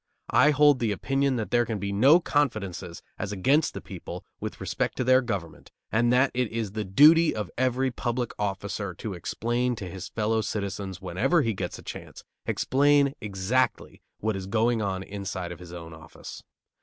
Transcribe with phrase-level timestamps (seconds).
[0.31, 4.59] I hold the opinion that there can be no confidences as against the people with
[4.59, 9.13] respect to their government, and that it is the duty of every public officer to
[9.13, 14.81] explain to his fellow citizens whenever he gets a chance, explain exactly what is going
[14.81, 16.41] on inside of his own office.